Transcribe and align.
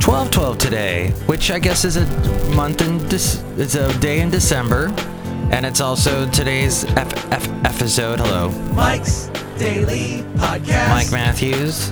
1212 0.00 0.56
today, 0.58 1.10
which 1.26 1.50
I 1.50 1.58
guess 1.58 1.84
is 1.84 1.96
a 1.98 2.06
month 2.54 2.80
in, 2.80 2.98
Dec- 3.00 3.42
it's 3.58 3.74
a 3.74 3.92
day 3.98 4.20
in 4.20 4.30
December. 4.30 4.86
And 5.50 5.66
it's 5.66 5.82
also 5.82 6.26
today's 6.30 6.84
F- 6.96 7.30
F- 7.32 7.48
episode. 7.66 8.20
Hello. 8.20 8.48
Mike's 8.72 9.28
Daily 9.58 10.22
Podcast. 10.34 10.88
Mike 10.90 11.12
Matthews, 11.12 11.90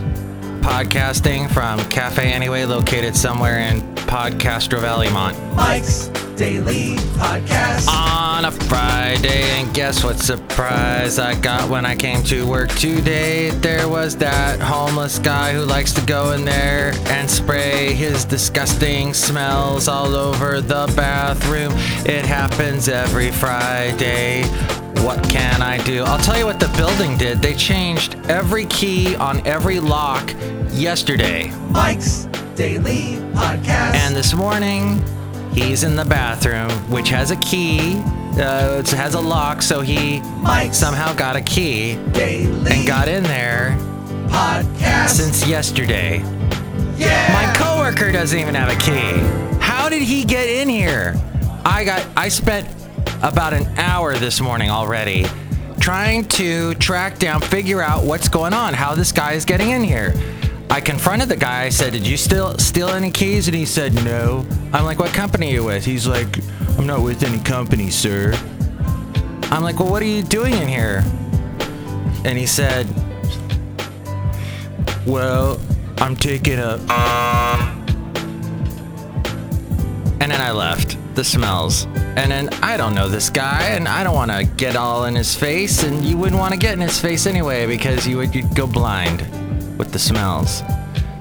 podcasting 0.60 1.50
from 1.50 1.78
Cafe 1.88 2.30
Anyway, 2.30 2.64
located 2.64 3.16
somewhere 3.16 3.58
in 3.58 3.80
Podcastro 3.94 4.80
Valleymont. 4.80 5.56
Mike's 5.56 6.08
Daily 6.36 6.96
Podcast. 7.16 7.88
On 7.88 8.44
a 8.44 8.50
Friday, 8.50 9.44
and 9.58 9.72
guess 9.74 10.04
what 10.04 10.18
surprise 10.18 11.18
I 11.18 11.40
got 11.40 11.70
when 11.70 11.86
I 11.86 11.96
came 11.96 12.22
to 12.24 12.46
work 12.46 12.68
today? 12.70 13.48
There 13.48 13.88
was 13.88 14.14
that 14.18 14.60
homeless 14.60 15.18
guy 15.18 15.54
who 15.54 15.64
likes 15.64 15.92
to 15.94 16.02
go 16.02 16.32
in 16.32 16.44
there 16.44 16.92
and 17.06 17.30
spray 17.30 17.94
his 17.94 18.26
disgusting 18.26 19.14
smells 19.14 19.88
all 19.88 20.14
over 20.14 20.60
the 20.60 20.92
bathroom. 20.94 21.72
It 22.04 22.26
happens 22.26 22.90
every 22.90 23.30
Friday. 23.30 24.44
What 25.02 25.22
can 25.28 25.60
I 25.62 25.78
do? 25.84 26.02
I'll 26.04 26.18
tell 26.18 26.38
you 26.38 26.46
what 26.46 26.58
the 26.60 26.68
building 26.76 27.16
did. 27.18 27.38
They 27.42 27.54
changed 27.54 28.16
every 28.28 28.64
key 28.66 29.14
on 29.16 29.46
every 29.46 29.78
lock 29.80 30.32
yesterday. 30.70 31.50
Mike's 31.70 32.24
Daily 32.54 33.16
Podcast. 33.34 33.94
And 33.94 34.16
this 34.16 34.32
morning, 34.34 35.02
he's 35.52 35.84
in 35.84 35.94
the 35.96 36.04
bathroom, 36.04 36.70
which 36.90 37.08
has 37.10 37.30
a 37.30 37.36
key. 37.36 37.96
Uh, 38.38 38.78
it 38.80 38.90
has 38.90 39.14
a 39.14 39.20
lock, 39.20 39.60
so 39.62 39.80
he 39.82 40.20
Mike's 40.40 40.76
somehow 40.78 41.12
got 41.14 41.36
a 41.36 41.40
key 41.42 41.96
Daily 42.12 42.72
and 42.72 42.86
got 42.86 43.06
in 43.08 43.22
there 43.24 43.76
Podcast. 44.28 45.10
since 45.10 45.46
yesterday. 45.46 46.18
yeah. 46.96 47.30
My 47.32 47.54
coworker 47.56 48.10
doesn't 48.10 48.38
even 48.38 48.54
have 48.54 48.70
a 48.70 48.80
key. 48.80 49.58
How 49.60 49.88
did 49.88 50.02
he 50.02 50.24
get 50.24 50.48
in 50.48 50.68
here? 50.68 51.14
I 51.64 51.84
got 51.84 52.06
I 52.16 52.28
spent 52.28 52.66
about 53.24 53.54
an 53.54 53.66
hour 53.78 54.14
this 54.14 54.40
morning 54.40 54.70
already 54.70 55.24
trying 55.80 56.24
to 56.24 56.74
track 56.74 57.18
down, 57.18 57.40
figure 57.40 57.82
out 57.82 58.04
what's 58.04 58.28
going 58.28 58.52
on, 58.52 58.74
how 58.74 58.94
this 58.94 59.12
guy 59.12 59.32
is 59.32 59.44
getting 59.44 59.70
in 59.70 59.82
here. 59.82 60.14
I 60.70 60.80
confronted 60.80 61.28
the 61.28 61.36
guy. 61.36 61.64
I 61.64 61.68
said, 61.70 61.92
"Did 61.92 62.06
you 62.06 62.16
steal 62.16 62.58
steal 62.58 62.88
any 62.88 63.10
keys?" 63.10 63.48
And 63.48 63.56
he 63.56 63.64
said, 63.64 63.94
"No." 64.04 64.46
I'm 64.72 64.84
like, 64.84 64.98
"What 64.98 65.12
company 65.12 65.50
are 65.50 65.52
you 65.54 65.64
with?" 65.64 65.84
He's 65.84 66.06
like, 66.06 66.38
"I'm 66.78 66.86
not 66.86 67.00
with 67.00 67.22
any 67.22 67.38
company, 67.40 67.90
sir." 67.90 68.34
I'm 69.50 69.62
like, 69.62 69.78
"Well, 69.78 69.88
what 69.88 70.02
are 70.02 70.06
you 70.06 70.22
doing 70.22 70.54
in 70.54 70.68
here?" 70.68 71.02
And 72.24 72.38
he 72.38 72.46
said, 72.46 72.86
"Well, 75.06 75.60
I'm 75.98 76.16
taking 76.16 76.58
a 76.58 76.78
and 80.20 80.32
then 80.32 80.40
I 80.40 80.50
left. 80.52 80.96
The 81.14 81.22
smells. 81.22 81.86
And 82.16 82.32
then 82.32 82.48
I 82.60 82.76
don't 82.76 82.92
know 82.92 83.08
this 83.08 83.30
guy, 83.30 83.68
and 83.68 83.86
I 83.86 84.02
don't 84.02 84.16
want 84.16 84.32
to 84.32 84.44
get 84.56 84.74
all 84.74 85.04
in 85.04 85.14
his 85.14 85.32
face, 85.32 85.84
and 85.84 86.04
you 86.04 86.16
wouldn't 86.16 86.40
want 86.40 86.52
to 86.52 86.58
get 86.58 86.72
in 86.72 86.80
his 86.80 87.00
face 87.00 87.26
anyway 87.26 87.66
because 87.66 88.04
you 88.04 88.16
would 88.16 88.34
you'd 88.34 88.52
go 88.56 88.66
blind 88.66 89.20
with 89.78 89.92
the 89.92 89.98
smells. 89.98 90.64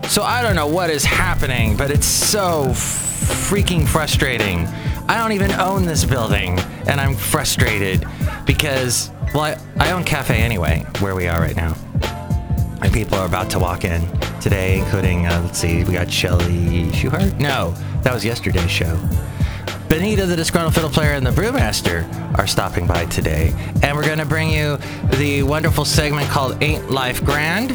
So 0.07 0.23
I 0.23 0.41
don't 0.41 0.55
know 0.55 0.65
what 0.65 0.89
is 0.89 1.05
happening, 1.05 1.77
but 1.77 1.91
it's 1.91 2.07
so 2.07 2.69
freaking 2.69 3.87
frustrating. 3.87 4.65
I 5.07 5.17
don't 5.17 5.31
even 5.33 5.51
own 5.51 5.85
this 5.85 6.05
building, 6.05 6.57
and 6.87 6.99
I'm 6.99 7.13
frustrated 7.13 8.03
because, 8.45 9.11
well, 9.33 9.43
I, 9.43 9.57
I 9.89 9.91
own 9.91 10.03
Cafe 10.03 10.35
anyway, 10.35 10.85
where 11.01 11.13
we 11.13 11.27
are 11.27 11.39
right 11.39 11.55
now. 11.55 11.75
And 12.81 12.91
people 12.91 13.19
are 13.19 13.27
about 13.27 13.51
to 13.51 13.59
walk 13.59 13.85
in 13.85 14.01
today, 14.41 14.79
including, 14.79 15.27
uh, 15.27 15.41
let's 15.45 15.59
see, 15.59 15.83
we 15.83 15.93
got 15.93 16.09
Shelly 16.09 16.85
Schuhart? 16.91 17.39
No, 17.39 17.75
that 18.01 18.11
was 18.13 18.25
yesterday's 18.25 18.71
show. 18.71 18.99
Benita, 19.93 20.25
the 20.25 20.35
disgruntled 20.35 20.73
fiddle 20.73 20.89
player, 20.89 21.11
and 21.11 21.23
the 21.23 21.29
brewmaster 21.29 22.03
are 22.39 22.47
stopping 22.47 22.87
by 22.87 23.05
today. 23.05 23.53
And 23.83 23.95
we're 23.95 24.07
going 24.07 24.17
to 24.17 24.25
bring 24.25 24.49
you 24.49 24.77
the 25.19 25.43
wonderful 25.43 25.85
segment 25.85 26.27
called 26.29 26.63
Ain't 26.63 26.89
Life 26.89 27.23
Grand, 27.23 27.69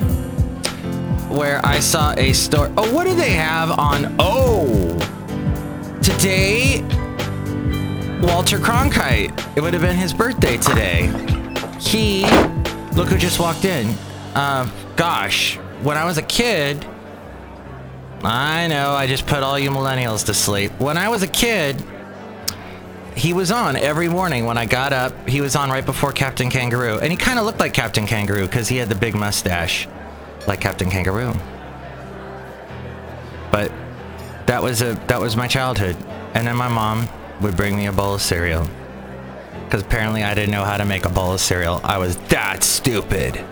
where 1.30 1.64
I 1.64 1.78
saw 1.78 2.14
a 2.14 2.32
story. 2.32 2.72
Oh, 2.76 2.92
what 2.92 3.06
do 3.06 3.14
they 3.14 3.30
have 3.30 3.70
on? 3.70 4.16
Oh, 4.18 4.98
today, 6.02 6.82
Walter 8.20 8.58
Cronkite. 8.58 9.56
It 9.56 9.60
would 9.60 9.72
have 9.72 9.82
been 9.82 9.96
his 9.96 10.12
birthday 10.12 10.56
today. 10.56 11.06
He, 11.78 12.22
look 12.96 13.10
who 13.10 13.16
just 13.16 13.38
walked 13.38 13.64
in. 13.64 13.94
Uh, 14.34 14.68
gosh, 14.96 15.54
when 15.82 15.96
I 15.96 16.04
was 16.04 16.18
a 16.18 16.22
kid, 16.22 16.84
I 18.24 18.66
know 18.66 18.90
I 18.90 19.06
just 19.06 19.24
put 19.24 19.44
all 19.44 19.56
you 19.56 19.70
millennials 19.70 20.26
to 20.26 20.34
sleep. 20.34 20.72
When 20.80 20.98
I 20.98 21.10
was 21.10 21.22
a 21.22 21.28
kid, 21.28 21.80
he 23.18 23.32
was 23.32 23.50
on 23.50 23.76
every 23.76 24.08
morning 24.08 24.46
when 24.46 24.56
I 24.56 24.64
got 24.64 24.92
up. 24.92 25.28
He 25.28 25.40
was 25.40 25.56
on 25.56 25.70
right 25.70 25.84
before 25.84 26.12
Captain 26.12 26.50
Kangaroo, 26.50 26.98
and 26.98 27.10
he 27.10 27.16
kind 27.16 27.38
of 27.38 27.44
looked 27.44 27.58
like 27.58 27.74
Captain 27.74 28.06
Kangaroo 28.06 28.46
because 28.46 28.68
he 28.68 28.76
had 28.76 28.88
the 28.88 28.94
big 28.94 29.14
mustache, 29.14 29.88
like 30.46 30.60
Captain 30.60 30.88
Kangaroo. 30.88 31.34
But 33.50 33.72
that 34.46 34.62
was 34.62 34.82
a 34.82 34.94
that 35.08 35.20
was 35.20 35.36
my 35.36 35.48
childhood, 35.48 35.96
and 36.34 36.46
then 36.46 36.56
my 36.56 36.68
mom 36.68 37.08
would 37.40 37.56
bring 37.56 37.76
me 37.76 37.86
a 37.86 37.92
bowl 37.92 38.14
of 38.14 38.22
cereal 38.22 38.68
because 39.64 39.82
apparently 39.82 40.22
I 40.22 40.34
didn't 40.34 40.52
know 40.52 40.64
how 40.64 40.76
to 40.76 40.84
make 40.84 41.04
a 41.04 41.10
bowl 41.10 41.32
of 41.32 41.40
cereal. 41.40 41.80
I 41.84 41.98
was 41.98 42.16
that 42.28 42.62
stupid. 42.62 43.44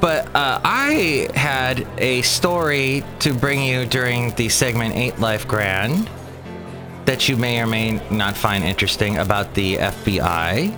But 0.00 0.26
uh, 0.36 0.60
I 0.62 1.28
had 1.34 1.86
a 1.98 2.22
story 2.22 3.02
to 3.20 3.34
bring 3.34 3.62
you 3.62 3.86
during 3.86 4.30
the 4.36 4.48
segment 4.50 4.94
Ain't 4.94 5.20
Life 5.20 5.48
Grand 5.48 6.08
that 7.06 7.28
you 7.28 7.36
may 7.36 7.60
or 7.60 7.66
may 7.66 8.00
not 8.10 8.36
find 8.36 8.64
interesting 8.64 9.16
about 9.18 9.54
the 9.54 9.76
FBI, 9.76 10.76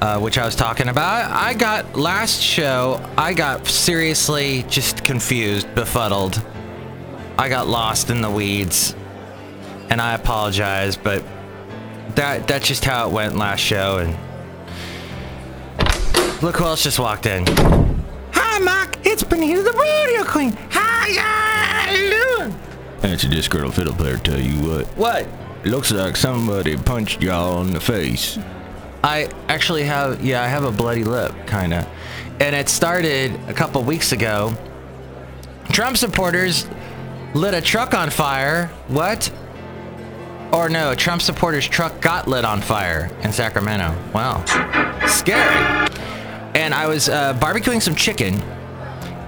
uh, 0.00 0.20
which 0.20 0.38
I 0.38 0.44
was 0.46 0.54
talking 0.54 0.88
about. 0.88 1.30
I 1.30 1.52
got 1.54 1.96
last 1.96 2.40
show, 2.40 3.04
I 3.18 3.34
got 3.34 3.66
seriously 3.66 4.64
just 4.68 5.04
confused, 5.04 5.72
befuddled. 5.74 6.42
I 7.36 7.48
got 7.48 7.66
lost 7.66 8.10
in 8.10 8.20
the 8.20 8.30
weeds, 8.30 8.94
and 9.90 10.00
I 10.00 10.14
apologize, 10.14 10.96
but 10.96 11.24
that 12.14 12.48
that's 12.48 12.66
just 12.66 12.84
how 12.84 13.08
it 13.08 13.12
went 13.12 13.36
last 13.36 13.60
show. 13.60 13.98
And 13.98 14.16
look 16.42 16.56
who 16.56 16.64
else 16.64 16.84
just 16.84 16.98
walked 16.98 17.26
in. 17.26 17.44
Hi, 18.32 18.58
Mark. 18.60 18.96
It's 19.04 19.24
Benita 19.24 19.62
the 19.62 19.72
Radio 19.72 20.24
Queen. 20.24 20.52
How 20.70 21.06
you 21.06 22.10
doing? 22.10 22.54
That's 23.00 23.24
a 23.24 23.28
disgruntled 23.28 23.74
fiddle 23.74 23.94
player, 23.94 24.16
tell 24.18 24.40
you 24.40 24.56
what. 24.68 24.86
What? 24.96 25.28
Looks 25.64 25.90
like 25.90 26.16
somebody 26.16 26.76
punched 26.76 27.20
y'all 27.20 27.62
in 27.62 27.72
the 27.72 27.80
face. 27.80 28.38
I 29.02 29.28
actually 29.48 29.84
have, 29.84 30.24
yeah, 30.24 30.42
I 30.42 30.46
have 30.46 30.64
a 30.64 30.70
bloody 30.70 31.04
lip, 31.04 31.34
kind 31.46 31.74
of. 31.74 31.86
And 32.40 32.54
it 32.54 32.68
started 32.68 33.32
a 33.48 33.52
couple 33.52 33.82
weeks 33.82 34.12
ago. 34.12 34.52
Trump 35.70 35.96
supporters 35.96 36.68
lit 37.34 37.54
a 37.54 37.60
truck 37.60 37.94
on 37.94 38.10
fire. 38.10 38.68
What? 38.86 39.30
Or 40.52 40.68
no, 40.68 40.94
Trump 40.94 41.20
supporters' 41.20 41.68
truck 41.68 42.00
got 42.00 42.26
lit 42.26 42.44
on 42.44 42.60
fire 42.60 43.10
in 43.22 43.32
Sacramento. 43.32 43.94
Wow. 44.14 44.44
Scary. 45.06 45.88
And 46.54 46.72
I 46.72 46.86
was 46.86 47.08
uh, 47.08 47.34
barbecuing 47.34 47.82
some 47.82 47.94
chicken, 47.94 48.40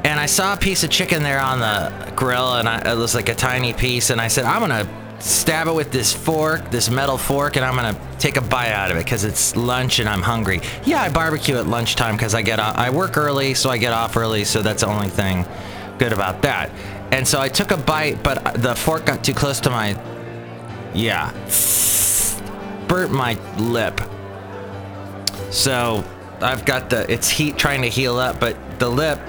and 0.05 0.19
I 0.19 0.27
saw 0.27 0.55
a 0.55 0.57
piece 0.57 0.83
of 0.83 0.91
chicken 0.91 1.23
there 1.23 1.41
on 1.41 1.61
the 1.61 2.13
grill, 2.17 2.55
and 2.55 2.69
I, 2.69 2.93
it 2.93 2.97
was 2.97 3.15
like 3.15 3.29
a 3.29 3.35
tiny 3.35 3.73
piece, 3.73 4.11
and 4.11 4.21
I 4.21 4.29
said, 4.29 4.47
I'm 4.47 4.61
gonna 4.61 4.89
stab 5.21 5.69
it 5.69 5.75
with 5.75 5.93
this 5.93 6.13
fork, 6.13 6.71
this 6.71 6.91
metal 6.91 7.19
fork, 7.19 7.57
and 7.57 7.65
I'm 7.65 7.77
gonna 7.77 7.99
take 8.19 8.37
a 8.37 8.41
bite 8.41 8.73
out 8.73 8.91
of 8.91 8.97
it 8.97 9.05
because 9.05 9.25
it's 9.25 9.55
lunch 9.55 9.99
and 9.99 10.09
I'm 10.09 10.23
hungry. 10.23 10.61
Yeah, 10.85 11.03
I 11.03 11.11
barbecue 11.11 11.57
at 11.57 11.67
lunchtime 11.67 12.17
because 12.17 12.35
I 12.35 12.43
get 12.43 12.59
off, 12.59 12.77
I 12.77 12.91
work 12.91 13.17
early, 13.17 13.55
so 13.55 13.71
I 13.71 13.79
get 13.79 13.93
off 13.93 14.17
early, 14.17 14.45
so 14.45 14.63
that's 14.63 14.83
the 14.83 14.89
only 14.89 15.09
thing 15.09 15.47
good 15.99 16.13
about 16.13 16.43
that. 16.43 16.71
And 17.13 17.27
so 17.27 17.41
I 17.41 17.49
took 17.49 17.71
a 17.71 17.77
bite, 17.77 18.23
but 18.23 18.47
uh, 18.47 18.53
the 18.53 18.75
fork 18.75 19.07
got 19.07 19.23
too 19.23 19.35
close 19.35 19.61
to 19.61 19.71
my, 19.71 19.99
yeah, 20.95 21.33
burnt 22.89 23.13
my 23.13 23.35
lip. 23.59 24.01
So 25.51 26.05
I've 26.41 26.65
got 26.65 26.89
the 26.89 27.11
it's 27.13 27.29
heat 27.29 27.59
trying 27.59 27.83
to 27.83 27.89
heal 27.89 28.17
up, 28.17 28.41
but 28.41 28.57
the 28.79 28.89
lip, 28.89 29.21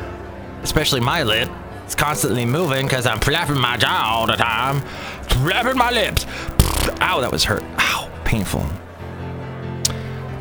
especially 0.64 1.02
my 1.02 1.24
lip, 1.24 1.50
it's 1.84 1.96
constantly 1.96 2.46
moving 2.46 2.86
because 2.86 3.06
I'm 3.06 3.20
flapping 3.20 3.60
my 3.60 3.76
jaw 3.76 4.06
all 4.06 4.28
the 4.28 4.38
time, 4.38 4.82
flapping 5.34 5.78
my 5.78 5.92
lips. 5.92 6.26
Ow, 7.02 7.22
that 7.22 7.32
was 7.32 7.44
hurt. 7.44 7.64
Ow, 7.78 8.12
painful. 8.24 8.66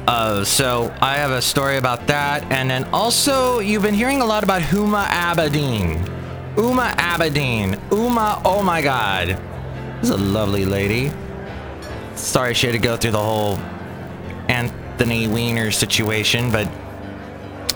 Uh, 0.07 0.45
so 0.45 0.95
I 1.01 1.15
have 1.17 1.31
a 1.31 1.43
story 1.43 1.77
about 1.77 2.07
that, 2.09 2.43
and 2.51 2.69
then 2.69 2.85
also 2.93 3.61
you've 3.61 3.83
been 3.83 3.95
hearing 3.95 4.21
a 4.21 4.25
lot 4.25 4.43
about 4.43 4.63
Huma 4.63 5.05
Abedin. 5.07 6.07
Uma 6.57 6.95
Abedin. 6.99 7.79
Uma, 7.93 8.43
oh 8.45 8.63
my 8.63 8.83
God, 8.83 9.29
this 10.01 10.05
is 10.05 10.11
a 10.11 10.17
lovely 10.17 10.65
lady. 10.65 11.13
Sorry 12.17 12.55
she 12.55 12.67
had 12.67 12.73
to 12.73 12.79
go 12.79 12.97
through 12.97 13.13
the 13.13 13.23
whole 13.23 13.57
Anthony 14.49 15.29
Weiner 15.29 15.71
situation, 15.71 16.51
but 16.51 16.69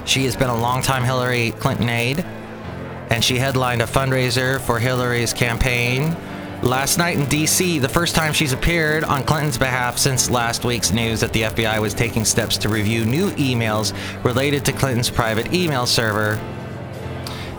she 0.05 0.25
has 0.25 0.35
been 0.35 0.49
a 0.49 0.57
longtime 0.57 1.03
Hillary 1.03 1.51
Clinton 1.51 1.89
aide, 1.89 2.25
and 3.09 3.23
she 3.23 3.37
headlined 3.37 3.81
a 3.81 3.85
fundraiser 3.85 4.59
for 4.59 4.77
Hillary's 4.77 5.33
campaign 5.33 6.15
last 6.65 6.97
night 6.97 7.17
in 7.17 7.25
D.C., 7.25 7.79
the 7.79 7.87
first 7.87 8.15
time 8.15 8.33
she's 8.33 8.51
appeared 8.51 9.03
on 9.03 9.23
Clinton's 9.23 9.57
behalf 9.57 9.97
since 9.97 10.29
last 10.29 10.65
week's 10.65 10.91
news 10.91 11.19
that 11.19 11.31
the 11.31 11.43
FBI 11.43 11.79
was 11.79 11.93
taking 11.93 12.25
steps 12.25 12.57
to 12.57 12.69
review 12.69 13.05
new 13.05 13.29
emails 13.31 13.93
related 14.23 14.65
to 14.65 14.73
Clinton's 14.73 15.09
private 15.09 15.53
email 15.53 15.85
server. 15.85 16.35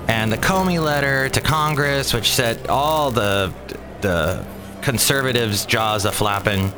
And 0.09 0.31
the 0.33 0.37
Comey 0.37 0.83
letter 0.83 1.29
to 1.29 1.41
Congress, 1.41 2.13
which 2.13 2.31
set 2.33 2.69
all 2.69 3.11
the 3.11 3.53
the 4.01 4.45
conservatives' 4.83 5.67
jaws 5.67 6.05
a 6.05 6.13
flapping. 6.13 6.73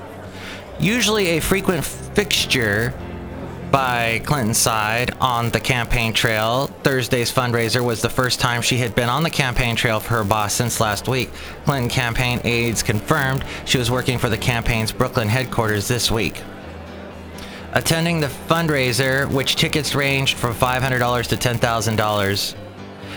Usually 0.79 1.39
a 1.39 1.41
frequent 1.41 1.85
fixture 1.85 2.95
by 3.71 4.21
Clinton's 4.25 4.59
side 4.59 5.11
on 5.21 5.51
the 5.51 5.61
campaign 5.61 6.13
trail. 6.13 6.69
Thursday's 6.83 7.33
fundraiser 7.33 7.85
was 7.85 8.01
the 8.01 8.09
first 8.09 8.41
time 8.41 8.63
she 8.63 8.79
had 8.79 8.95
been 8.95 9.09
on 9.09 9.23
the 9.23 9.31
campaign 9.31 9.77
trail 9.77 10.01
for 10.01 10.15
her 10.15 10.25
boss 10.25 10.55
since 10.55 10.81
last 10.81 11.09
week. 11.09 11.31
Clinton 11.65 11.91
campaign 11.91 12.41
aides 12.45 12.83
confirmed 12.83 13.45
she 13.65 13.79
was 13.79 13.91
working 13.91 14.19
for 14.19 14.29
the 14.29 14.39
campaign's 14.39 14.93
Brooklyn 14.93 15.29
headquarters 15.29 15.89
this 15.89 16.11
week. 16.11 16.43
Attending 17.73 18.21
the 18.21 18.27
fundraiser, 18.27 19.31
which 19.31 19.57
tickets 19.57 19.95
ranged 19.95 20.39
from 20.39 20.55
$500 20.55 21.27
to 21.27 21.37
$10,000. 21.37 22.55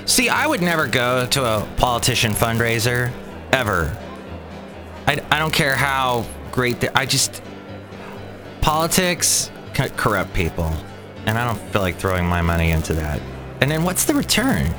See, 0.06 0.30
I 0.30 0.48
would 0.48 0.62
never 0.62 0.88
go 0.88 1.26
to 1.28 1.46
a 1.46 1.68
politician 1.78 2.34
fundraiser, 2.34 3.14
ever. 3.54 3.98
I, 5.08 5.22
I 5.32 5.40
don't 5.40 5.54
care 5.54 5.76
how 5.76 6.26
great 6.52 6.82
they, 6.82 6.90
I 6.90 7.06
just 7.06 7.42
politics 8.60 9.50
corrupt 9.74 10.34
people, 10.34 10.72
and 11.26 11.38
I 11.38 11.46
don't 11.46 11.60
feel 11.72 11.82
like 11.82 11.98
throwing 11.98 12.26
my 12.26 12.42
money 12.42 12.72
into 12.72 12.94
that. 12.94 13.22
And 13.62 13.70
then 13.70 13.84
what's 13.84 14.06
the 14.06 14.14
return? 14.14 14.74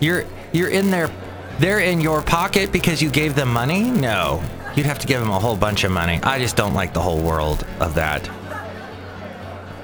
You're 0.00 0.24
you're 0.52 0.70
in 0.70 0.90
their 0.90 1.10
they're 1.58 1.80
in 1.80 2.00
your 2.00 2.22
pocket 2.22 2.70
because 2.72 3.02
you 3.02 3.10
gave 3.10 3.34
them 3.34 3.52
money? 3.52 3.82
No. 3.90 4.42
You'd 4.76 4.86
have 4.86 4.98
to 5.00 5.06
give 5.08 5.20
them 5.20 5.30
a 5.30 5.38
whole 5.40 5.56
bunch 5.56 5.82
of 5.84 5.90
money. 5.90 6.20
I 6.22 6.38
just 6.38 6.56
don't 6.56 6.72
like 6.74 6.94
the 6.94 7.00
whole 7.02 7.20
world 7.20 7.66
of 7.80 7.94
that. 7.94 8.28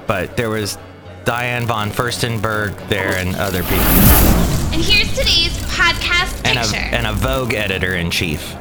But 0.07 0.37
there 0.37 0.49
was 0.49 0.77
Diane 1.25 1.65
von 1.65 1.89
Furstenberg 1.89 2.87
there 2.87 3.15
and 3.17 3.35
other 3.35 3.61
people. 3.63 3.77
And 4.71 4.81
here's 4.83 5.09
today's 5.09 5.57
podcast 5.67 6.45
And 6.45 6.57
a, 6.59 6.61
picture. 6.61 6.77
and 6.77 7.07
a 7.07 7.13
Vogue 7.13 7.53
editor 7.53 7.95
in 7.95 8.09
chief. 8.11 8.55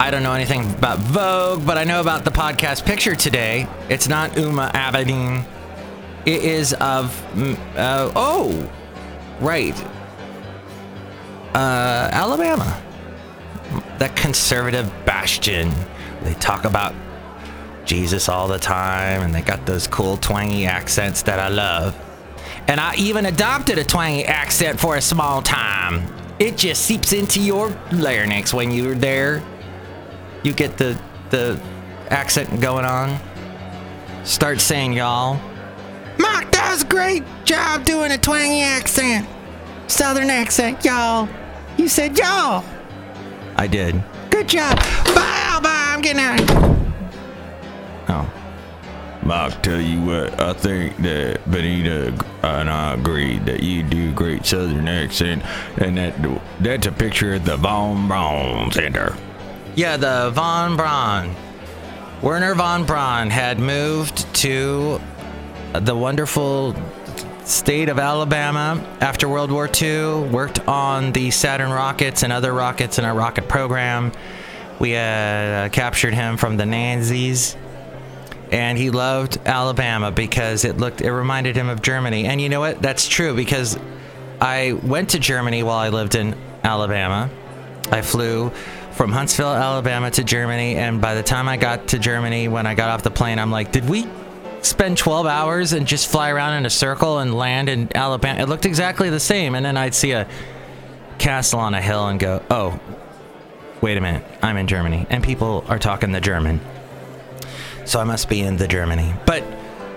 I 0.00 0.10
don't 0.12 0.22
know 0.22 0.32
anything 0.32 0.70
about 0.74 0.98
Vogue, 0.98 1.66
but 1.66 1.76
I 1.76 1.82
know 1.82 2.00
about 2.00 2.24
the 2.24 2.30
podcast 2.30 2.84
picture 2.84 3.16
today. 3.16 3.66
It's 3.88 4.08
not 4.08 4.36
Uma 4.36 4.70
Abedin. 4.72 5.44
It 6.24 6.44
is 6.44 6.72
of. 6.74 7.20
Uh, 7.76 8.12
oh, 8.14 8.70
right. 9.40 9.74
Uh, 11.52 12.10
Alabama. 12.12 12.80
That 13.98 14.14
conservative 14.14 14.88
bastion. 15.04 15.72
They 16.22 16.34
talk 16.34 16.64
about 16.64 16.94
Jesus 17.84 18.28
all 18.28 18.46
the 18.46 18.58
time, 18.58 19.22
and 19.22 19.34
they 19.34 19.42
got 19.42 19.66
those 19.66 19.88
cool 19.88 20.16
twangy 20.18 20.64
accents 20.66 21.22
that 21.22 21.40
I 21.40 21.48
love. 21.48 21.96
And 22.68 22.78
I 22.78 22.94
even 22.96 23.26
adopted 23.26 23.78
a 23.78 23.84
twangy 23.84 24.24
accent 24.24 24.78
for 24.78 24.96
a 24.96 25.00
small 25.00 25.42
time. 25.42 26.06
It 26.38 26.56
just 26.56 26.82
seeps 26.82 27.12
into 27.12 27.40
your 27.40 27.76
larynx 27.90 28.54
when 28.54 28.70
you're 28.70 28.94
there. 28.94 29.42
You 30.42 30.52
get 30.52 30.76
the 30.76 30.98
the 31.30 31.60
accent 32.10 32.60
going 32.60 32.84
on. 32.84 33.18
Start 34.24 34.60
saying 34.60 34.92
y'all. 34.92 35.40
Mark 36.18 36.50
does 36.50 36.82
a 36.82 36.86
great 36.86 37.22
job 37.44 37.84
doing 37.84 38.12
a 38.12 38.18
twangy 38.18 38.62
accent. 38.62 39.28
Southern 39.86 40.30
accent, 40.30 40.84
y'all. 40.84 41.28
You 41.76 41.88
said 41.88 42.18
y'all. 42.18 42.64
I 43.56 43.66
did. 43.66 44.02
Good 44.30 44.48
job. 44.48 44.76
Bye, 45.06 45.60
bye. 45.62 45.92
I'm 45.94 46.00
getting 46.00 46.22
out. 46.22 46.40
of 46.40 46.48
here. 46.48 46.92
Oh. 48.08 48.38
Mark, 49.22 49.62
tell 49.62 49.80
you 49.80 50.00
what, 50.02 50.40
I 50.40 50.52
think 50.54 50.96
that 50.98 51.50
Benita 51.50 52.14
uh, 52.42 52.46
and 52.46 52.70
I 52.70 52.94
agreed 52.94 53.44
that 53.46 53.62
you 53.62 53.82
do 53.82 54.12
great 54.12 54.46
Southern 54.46 54.88
accent, 54.88 55.42
and 55.76 55.98
that 55.98 56.14
that's 56.60 56.86
a 56.86 56.92
picture 56.92 57.34
of 57.34 57.44
the 57.44 57.56
Von 57.56 58.08
Braun 58.08 58.70
Center. 58.70 59.14
Yeah, 59.78 59.96
the 59.96 60.32
Von 60.34 60.76
Braun. 60.76 61.36
Wernher 62.20 62.56
von 62.56 62.84
Braun 62.84 63.30
had 63.30 63.60
moved 63.60 64.34
to 64.34 65.00
the 65.72 65.94
wonderful 65.94 66.74
state 67.44 67.88
of 67.88 68.00
Alabama 68.00 68.84
after 69.00 69.28
World 69.28 69.52
War 69.52 69.70
II, 69.72 70.30
worked 70.30 70.66
on 70.66 71.12
the 71.12 71.30
Saturn 71.30 71.70
rockets 71.70 72.24
and 72.24 72.32
other 72.32 72.52
rockets 72.52 72.98
in 72.98 73.04
our 73.04 73.14
rocket 73.14 73.48
program. 73.48 74.10
We 74.80 74.90
had 74.90 75.66
uh, 75.66 75.68
captured 75.68 76.12
him 76.12 76.38
from 76.38 76.56
the 76.56 76.66
Nazis. 76.66 77.56
And 78.50 78.76
he 78.76 78.90
loved 78.90 79.38
Alabama 79.44 80.10
because 80.10 80.64
it 80.64 80.78
looked, 80.78 81.02
it 81.02 81.12
reminded 81.12 81.54
him 81.54 81.68
of 81.68 81.82
Germany. 81.82 82.24
And 82.24 82.40
you 82.40 82.48
know 82.48 82.58
what? 82.58 82.82
That's 82.82 83.06
true 83.06 83.32
because 83.32 83.78
I 84.40 84.72
went 84.72 85.10
to 85.10 85.20
Germany 85.20 85.62
while 85.62 85.78
I 85.78 85.90
lived 85.90 86.16
in 86.16 86.36
Alabama. 86.64 87.30
I 87.92 88.02
flew 88.02 88.50
from 88.92 89.12
Huntsville, 89.12 89.52
Alabama 89.52 90.10
to 90.10 90.24
Germany. 90.24 90.76
And 90.76 91.00
by 91.00 91.14
the 91.14 91.22
time 91.22 91.48
I 91.48 91.56
got 91.56 91.88
to 91.88 91.98
Germany, 91.98 92.48
when 92.48 92.66
I 92.66 92.74
got 92.74 92.90
off 92.90 93.02
the 93.02 93.10
plane, 93.10 93.38
I'm 93.38 93.50
like, 93.50 93.72
did 93.72 93.88
we 93.88 94.06
spend 94.62 94.98
12 94.98 95.26
hours 95.26 95.72
and 95.72 95.86
just 95.86 96.10
fly 96.10 96.30
around 96.30 96.58
in 96.58 96.66
a 96.66 96.70
circle 96.70 97.18
and 97.18 97.34
land 97.34 97.68
in 97.68 97.94
Alabama? 97.96 98.40
It 98.40 98.48
looked 98.48 98.66
exactly 98.66 99.10
the 99.10 99.20
same. 99.20 99.54
And 99.54 99.64
then 99.64 99.76
I'd 99.76 99.94
see 99.94 100.12
a 100.12 100.28
castle 101.18 101.60
on 101.60 101.74
a 101.74 101.80
hill 101.80 102.08
and 102.08 102.18
go, 102.18 102.42
oh, 102.50 102.80
wait 103.80 103.96
a 103.96 104.00
minute, 104.00 104.24
I'm 104.42 104.56
in 104.56 104.66
Germany. 104.66 105.06
And 105.10 105.22
people 105.22 105.64
are 105.68 105.78
talking 105.78 106.12
the 106.12 106.20
German. 106.20 106.60
So 107.84 108.00
I 108.00 108.04
must 108.04 108.28
be 108.28 108.40
in 108.40 108.56
the 108.56 108.68
Germany. 108.68 109.14
But 109.24 109.44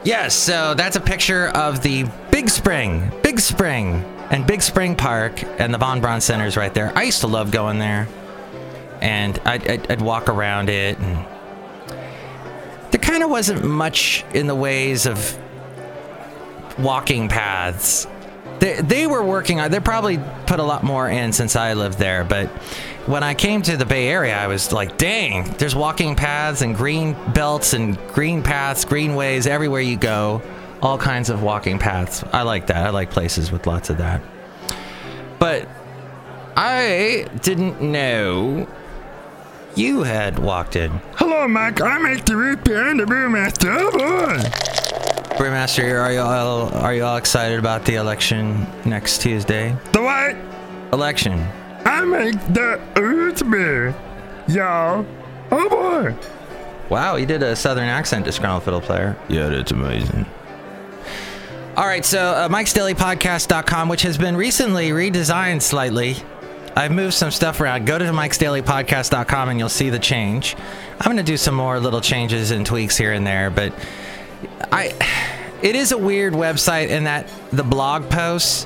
yes, 0.04 0.36
so 0.36 0.74
that's 0.74 0.96
a 0.96 1.02
picture 1.02 1.48
of 1.50 1.82
the 1.82 2.06
Big 2.32 2.50
Spring, 2.50 3.12
Big 3.22 3.40
Spring, 3.40 4.06
and 4.30 4.48
Big 4.48 4.62
Spring 4.62 4.96
Park, 4.96 5.44
and 5.60 5.74
the 5.74 5.78
Von 5.78 6.00
Braun 6.00 6.22
Center 6.22 6.46
is 6.46 6.56
right 6.56 6.74
there. 6.74 6.98
I 6.98 7.04
used 7.04 7.20
to 7.22 7.28
love 7.28 7.52
going 7.52 7.80
there, 7.80 8.08
and 9.02 9.40
I'd, 9.46 9.68
I'd, 9.68 9.92
I'd 9.92 10.02
walk 10.02 10.30
around 10.30 10.70
it, 10.70 10.98
and 11.00 11.26
there 12.92 13.02
kind 13.02 13.24
of 13.24 13.30
wasn't 13.30 13.64
much 13.64 14.24
in 14.34 14.48
the 14.48 14.56
ways 14.56 15.06
of 15.06 15.38
walking 16.80 17.28
paths. 17.30 18.08
They, 18.60 18.80
they 18.82 19.08
were 19.08 19.24
working 19.24 19.60
on. 19.60 19.72
They 19.72 19.80
probably 19.80 20.20
put 20.46 20.60
a 20.60 20.64
lot 20.64 20.84
more 20.84 21.10
in 21.10 21.34
since 21.34 21.56
I 21.56 21.74
lived 21.74 21.98
there, 21.98 22.24
but 22.24 22.50
when 23.08 23.24
I 23.24 23.34
came 23.34 23.64
to 23.64 23.78
the 23.78 23.86
Bay 23.86 24.08
Area, 24.08 24.38
I 24.38 24.48
was 24.48 24.72
like, 24.72 24.98
dang, 24.98 25.46
there's 25.54 25.76
walking 25.76 26.16
paths 26.16 26.62
and 26.62 26.76
green 26.76 27.16
belts 27.34 27.74
and 27.74 27.98
green 28.10 28.44
paths, 28.44 28.86
greenways 28.86 29.48
everywhere 29.48 29.82
you 29.82 29.98
go. 29.98 30.42
All 30.82 30.98
kinds 30.98 31.30
of 31.30 31.44
walking 31.44 31.80
paths. 31.80 32.24
I 32.32 32.42
like 32.42 32.68
that. 32.68 32.86
I 32.86 32.90
like 32.90 33.12
places 33.12 33.52
with 33.52 33.68
lots 33.68 33.90
of 33.90 33.98
that. 33.98 34.22
But 35.40 35.68
I 36.56 37.28
didn't 37.42 37.82
know 37.82 38.68
you 39.76 40.04
had 40.04 40.40
walked 40.40 40.76
in. 40.76 40.92
Hello, 41.16 41.48
Mike. 41.48 41.82
I 41.82 41.98
make 41.98 42.26
the 42.26 42.36
root 42.36 42.64
beer 42.64 42.88
and 42.90 43.00
the 43.00 43.06
brewmaster. 43.06 43.76
Oh, 43.80 43.92
boy. 43.92 44.38
Brewmaster, 45.38 46.00
are 46.02 46.12
you 46.14 46.20
all 46.20 46.70
are 46.76 46.94
you 46.94 47.04
all 47.04 47.18
excited 47.18 47.58
about 47.58 47.86
the 47.86 47.96
election 47.96 48.68
next 48.86 49.22
Tuesday? 49.22 49.76
The 49.94 50.02
what? 50.02 50.36
Election. 50.94 51.48
I 51.86 52.04
make 52.04 52.36
the 52.54 52.80
root 52.96 53.42
beer. 53.50 53.96
Y'all. 54.48 55.06
Oh, 55.52 55.70
boy. 55.70 56.16
Wow, 56.90 57.16
you 57.16 57.26
did 57.26 57.42
a 57.42 57.56
southern 57.56 57.88
accent, 57.88 58.26
disgruntled 58.26 58.64
fiddle 58.64 58.82
player. 58.82 59.18
Yeah, 59.30 59.48
that's 59.48 59.72
amazing. 59.72 60.26
All 61.78 61.86
right, 61.88 62.04
so 62.04 62.20
uh, 62.20 62.50
Mike'sDailyPodcast.com, 62.50 63.88
which 63.88 64.02
has 64.02 64.18
been 64.18 64.36
recently 64.36 64.90
redesigned 64.90 65.62
slightly. 65.62 66.18
I've 66.76 66.92
moved 66.92 67.14
some 67.14 67.32
stuff 67.32 67.60
around. 67.60 67.86
Go 67.86 67.98
to 67.98 68.06
Mike'sDailyPodcast.com 68.06 69.50
and 69.50 69.60
you'll 69.60 69.70
see 69.70 69.90
the 69.90 70.00
change. 70.00 70.56
I'm 71.00 71.06
going 71.06 71.18
to 71.18 71.24
do 71.24 71.38
some 71.38 71.56
more 71.56 71.80
little 71.80 72.02
changes 72.02 72.52
and 72.52 72.66
tweaks 72.66 72.98
here 72.98 73.12
and 73.12 73.28
there, 73.28 73.50
but 73.50 73.74
I, 74.72 74.94
it 75.62 75.76
is 75.76 75.92
a 75.92 75.98
weird 75.98 76.34
website 76.34 76.90
in 76.90 77.04
that 77.04 77.28
the 77.52 77.64
blog 77.64 78.10
posts, 78.10 78.66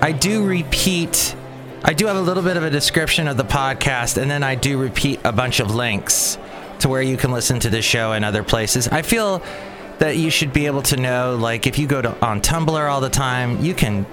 I 0.00 0.12
do 0.12 0.44
repeat. 0.46 1.34
I 1.82 1.92
do 1.92 2.06
have 2.06 2.16
a 2.16 2.20
little 2.20 2.42
bit 2.42 2.56
of 2.56 2.62
a 2.62 2.70
description 2.70 3.26
of 3.26 3.36
the 3.36 3.44
podcast, 3.44 4.20
and 4.20 4.30
then 4.30 4.42
I 4.42 4.54
do 4.54 4.78
repeat 4.78 5.20
a 5.24 5.32
bunch 5.32 5.60
of 5.60 5.74
links 5.74 6.38
to 6.80 6.88
where 6.88 7.02
you 7.02 7.16
can 7.16 7.30
listen 7.30 7.58
to 7.60 7.70
the 7.70 7.82
show 7.82 8.12
and 8.12 8.24
other 8.24 8.42
places. 8.42 8.88
I 8.88 9.02
feel 9.02 9.42
that 9.98 10.16
you 10.16 10.30
should 10.30 10.52
be 10.52 10.66
able 10.66 10.82
to 10.82 10.96
know. 10.96 11.36
Like 11.36 11.66
if 11.66 11.78
you 11.78 11.86
go 11.86 12.00
to 12.00 12.24
on 12.24 12.40
Tumblr 12.40 12.90
all 12.90 13.00
the 13.00 13.10
time, 13.10 13.62
you 13.62 13.74
can 13.74 14.06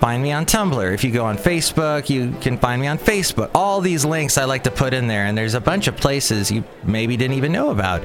find 0.00 0.22
me 0.22 0.32
on 0.32 0.46
Tumblr. 0.46 0.94
If 0.94 1.04
you 1.04 1.10
go 1.10 1.24
on 1.26 1.36
Facebook, 1.36 2.08
you 2.08 2.32
can 2.40 2.58
find 2.58 2.80
me 2.80 2.88
on 2.88 2.98
Facebook. 2.98 3.50
All 3.54 3.80
these 3.80 4.04
links 4.04 4.38
I 4.38 4.44
like 4.46 4.64
to 4.64 4.70
put 4.70 4.94
in 4.94 5.06
there, 5.06 5.26
and 5.26 5.36
there's 5.36 5.54
a 5.54 5.60
bunch 5.60 5.86
of 5.86 5.96
places 5.96 6.50
you 6.50 6.64
maybe 6.82 7.16
didn't 7.16 7.36
even 7.36 7.52
know 7.52 7.70
about. 7.70 8.02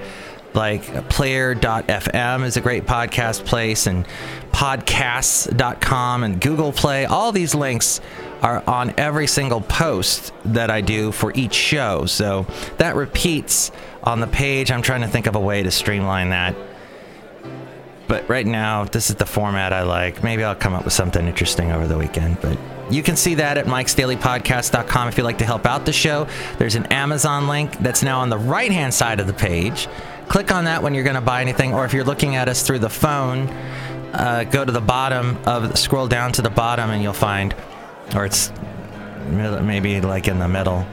Like 0.54 0.90
uh, 0.96 1.02
player.fm 1.04 2.44
is 2.46 2.58
a 2.58 2.62
great 2.62 2.86
podcast 2.86 3.46
place, 3.46 3.88
and 3.88 4.06
podcasts.com 4.52 6.24
and 6.24 6.40
Google 6.40 6.72
Play. 6.72 7.06
All 7.06 7.32
these 7.32 7.56
links 7.56 8.02
are 8.42 8.64
on 8.68 8.94
every 8.98 9.28
single 9.28 9.62
post 9.62 10.34
that 10.46 10.70
I 10.70 10.82
do 10.82 11.12
for 11.12 11.32
each 11.34 11.54
show. 11.54 12.06
So 12.06 12.46
that 12.78 12.96
repeats 12.96 13.72
on 14.04 14.20
the 14.20 14.28
page. 14.28 14.72
I'm 14.72 14.82
trying 14.82 15.02
to 15.02 15.08
think 15.08 15.28
of 15.28 15.36
a 15.36 15.40
way 15.40 15.64
to 15.64 15.72
streamline 15.72 16.30
that. 16.30 16.56
But 18.08 18.28
right 18.30 18.46
now, 18.46 18.86
this 18.86 19.10
is 19.10 19.16
the 19.16 19.26
format 19.26 19.74
I 19.74 19.84
like. 19.84 20.24
Maybe 20.24 20.44
I'll 20.44 20.56
come 20.56 20.74
up 20.74 20.84
with 20.84 20.94
something 20.94 21.26
interesting 21.28 21.72
over 21.72 21.88
the 21.88 21.98
weekend. 21.98 22.40
But 22.42 22.58
you 22.90 23.02
can 23.02 23.16
see 23.16 23.36
that 23.36 23.58
at 23.58 23.66
mikesdailypodcast.com 23.66 25.08
if 25.08 25.18
you'd 25.18 25.24
like 25.24 25.40
to 25.40 25.46
help 25.46 25.66
out 25.66 25.86
the 25.86 25.94
show. 25.94 26.28
There's 26.60 26.76
an 26.76 26.86
Amazon 26.88 27.48
link 27.48 27.78
that's 27.80 28.04
now 28.04 28.20
on 28.20 28.30
the 28.30 28.38
right 28.38 28.72
hand 28.72 28.94
side 28.94 29.20
of 29.20 29.28
the 29.28 29.34
page. 29.34 29.88
Click 30.28 30.52
on 30.52 30.66
that 30.66 30.84
when 30.84 30.94
you're 30.94 31.04
going 31.04 31.16
to 31.16 31.22
buy 31.22 31.42
anything, 31.42 31.74
or 31.74 31.86
if 31.86 31.94
you're 31.94 32.04
looking 32.04 32.36
at 32.36 32.48
us 32.48 32.62
through 32.64 32.80
the 32.80 32.90
phone, 32.90 33.48
uh, 34.14 34.44
go 34.44 34.64
to 34.64 34.72
the 34.72 34.82
bottom 34.82 35.38
of 35.46 35.78
scroll 35.78 36.08
down 36.08 36.32
to 36.34 36.42
the 36.42 36.50
bottom 36.50 36.90
and 36.90 37.02
you'll 37.04 37.14
find, 37.14 37.56
or 38.16 38.26
it's 38.26 38.52
maybe 39.30 40.02
like 40.02 40.28
in 40.28 40.40
the 40.40 40.48
middle. 40.48 40.86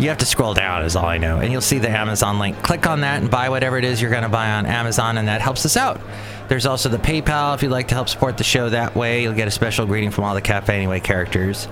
You 0.00 0.08
have 0.08 0.16
to 0.18 0.24
scroll 0.24 0.54
down, 0.54 0.82
is 0.82 0.96
all 0.96 1.04
I 1.04 1.18
know, 1.18 1.40
and 1.40 1.52
you'll 1.52 1.60
see 1.60 1.78
the 1.78 1.90
Amazon 1.90 2.38
link. 2.38 2.62
Click 2.62 2.86
on 2.86 3.02
that 3.02 3.20
and 3.20 3.30
buy 3.30 3.50
whatever 3.50 3.76
it 3.76 3.84
is 3.84 4.00
you're 4.00 4.10
going 4.10 4.22
to 4.22 4.30
buy 4.30 4.50
on 4.52 4.64
Amazon, 4.64 5.18
and 5.18 5.28
that 5.28 5.42
helps 5.42 5.66
us 5.66 5.76
out. 5.76 6.00
There's 6.48 6.64
also 6.64 6.88
the 6.88 6.96
PayPal 6.96 7.54
if 7.54 7.62
you'd 7.62 7.70
like 7.70 7.88
to 7.88 7.94
help 7.94 8.08
support 8.08 8.38
the 8.38 8.44
show 8.44 8.70
that 8.70 8.96
way. 8.96 9.22
You'll 9.22 9.34
get 9.34 9.46
a 9.46 9.50
special 9.50 9.84
greeting 9.84 10.10
from 10.10 10.24
all 10.24 10.34
the 10.34 10.40
Cafe 10.40 10.74
Anyway 10.74 11.00
characters. 11.00 11.68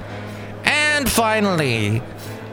And 0.65 1.09
finally, 1.09 2.03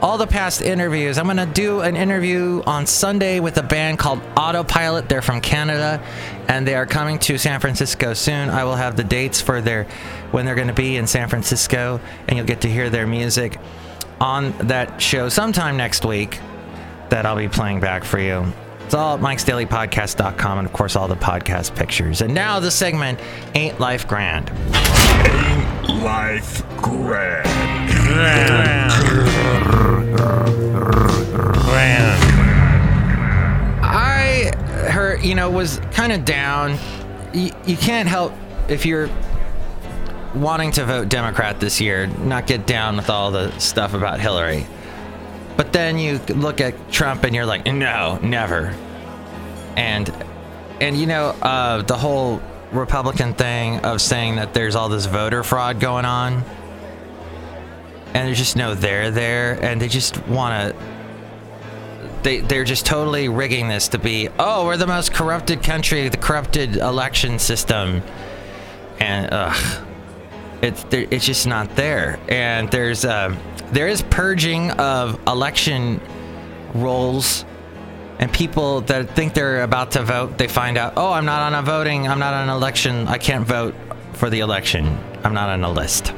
all 0.01 0.17
the 0.17 0.27
past 0.27 0.62
interviews. 0.62 1.17
I'm 1.17 1.25
going 1.25 1.38
to 1.38 1.46
do 1.46 1.82
an 1.82 1.98
interview 1.98 2.63
on 2.65 2.86
Sunday 2.86 3.41
with 3.41 3.58
a 3.58 3.63
band 3.63 4.00
called 4.00 4.22
Autopilot. 4.38 5.10
They're 5.10 5.22
from 5.22 5.41
Canada 5.41 6.01
and 6.48 6.65
they 6.65 6.75
are 6.75 6.86
coming 6.86 7.20
to 7.20 7.38
San 7.38 7.60
Francisco 7.60 8.13
soon. 8.13 8.50
I 8.50 8.63
will 8.63 8.75
have 8.75 8.96
the 8.96 9.03
dates 9.03 9.41
for 9.41 9.62
their 9.62 9.86
when 10.32 10.46
they're 10.46 10.55
going 10.55 10.67
to 10.67 10.74
be 10.74 10.96
in 10.96 11.08
San 11.08 11.27
Francisco 11.27 12.00
and 12.27 12.38
you'll 12.38 12.46
get 12.46 12.62
to 12.62 12.70
hear 12.70 12.89
their 12.89 13.08
music 13.08 13.58
on 14.20 14.52
that 14.68 15.02
show 15.02 15.30
sometime 15.30 15.78
next 15.78 16.06
week 16.06 16.40
that 17.10 17.26
I'll 17.26 17.36
be 17.36 17.48
playing 17.48 17.80
back 17.80 18.04
for 18.04 18.20
you. 18.20 18.46
It's 18.86 18.94
all 18.94 19.16
at 19.16 19.22
mikesdailypodcast.com 19.22 20.60
and 20.60 20.68
of 20.68 20.74
course 20.74 20.96
all 20.96 21.08
the 21.08 21.16
podcast 21.16 21.76
pictures. 21.76 22.22
And 22.22 22.34
now 22.34 22.60
the 22.60 22.70
segment 22.70 23.20
Ain't 23.56 23.80
Life 23.80 24.08
Grand. 24.08 24.50
Ain't 24.50 26.04
Life 26.04 26.64
grand. 26.78 27.46
Grand. 28.06 28.92
grand. 31.64 32.22
I 33.84 34.52
heard, 34.92 35.24
you 35.24 35.34
know, 35.36 35.50
was 35.50 35.80
kind 35.92 36.12
of 36.12 36.26
down. 36.26 36.78
You, 37.34 37.52
you 37.66 37.78
can't 37.78 38.08
help 38.08 38.34
if 38.68 38.86
you're 38.86 39.10
wanting 40.36 40.72
to 40.74 40.86
vote 40.86 41.10
Democrat 41.10 41.60
this 41.60 41.80
year, 41.82 42.08
not 42.08 42.48
get 42.48 42.68
down 42.68 42.98
with 42.98 43.10
all 43.10 43.32
the 43.32 43.58
stuff 43.60 43.94
about 43.94 44.20
Hillary. 44.20 44.68
But 45.58 45.72
then 45.72 45.98
you 45.98 46.20
look 46.30 46.60
at 46.60 46.92
Trump 46.92 47.24
and 47.24 47.34
you're 47.34 47.46
like, 47.46 47.65
no, 47.65 48.20
never. 48.22 48.75
And 49.77 50.13
and 50.82 50.98
you 50.98 51.06
know, 51.06 51.27
uh, 51.42 51.82
the 51.84 51.96
whole 51.98 52.42
Republican 52.72 53.34
thing 53.34 53.80
of 53.80 54.01
saying 54.01 54.36
that 54.36 54.54
there's 54.54 54.75
all 54.75 54.89
this 54.89 55.06
voter 55.06 55.44
fraud 55.44 55.80
going 55.80 56.06
on, 56.06 56.44
and 58.13 58.27
there's 58.27 58.38
just 58.38 58.56
no 58.56 58.75
there 58.75 59.12
there, 59.12 59.63
and 59.63 59.82
they 59.82 59.88
just 59.88 60.25
want 60.27 60.75
to. 60.75 60.86
They 62.24 62.39
they're 62.39 62.63
just 62.63 62.86
totally 62.86 63.30
rigging 63.30 63.70
this 63.70 63.89
to 63.89 64.00
be, 64.00 64.30
oh, 64.39 64.65
we're 64.65 64.77
the 64.77 64.88
most 64.88 65.13
corrupted 65.13 65.63
country, 65.63 66.10
the 66.10 66.18
corrupted 66.18 66.77
election 66.77 67.39
system, 67.39 68.01
and 69.00 69.30
ugh, 69.32 69.86
it's 70.66 70.86
it's 70.92 71.26
just 71.26 71.48
not 71.48 71.76
there. 71.76 72.20
And 72.28 72.70
there's 72.72 73.06
uh, 73.06 73.36
there 73.72 73.88
is 73.88 74.02
purging 74.02 74.72
of 74.72 75.20
election 75.28 76.02
rolls 76.74 77.46
and 78.20 78.32
people 78.32 78.82
that 78.82 79.10
think 79.12 79.34
they're 79.34 79.64
about 79.64 79.92
to 79.92 80.04
vote 80.04 80.38
they 80.38 80.48
find 80.48 80.78
out 80.78 80.94
oh 80.98 81.12
i'm 81.12 81.26
not 81.26 81.42
on 81.42 81.54
a 81.54 81.62
voting 81.62 82.08
i'm 82.08 82.20
not 82.20 82.34
on 82.34 82.50
an 82.50 82.56
election 82.56 83.08
i 83.08 83.18
can't 83.18 83.48
vote 83.48 83.74
for 84.16 84.30
the 84.30 84.40
election. 84.40 84.98
I'm 85.24 85.34
not 85.34 85.50
on 85.50 85.64
a 85.64 85.72
list. 85.72 86.14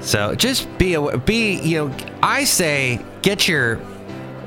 So 0.00 0.34
just 0.34 0.66
be 0.78 0.96
be 1.24 1.60
you 1.60 1.88
know 1.88 1.96
i 2.22 2.44
say 2.44 3.04
get 3.22 3.46
your 3.46 3.76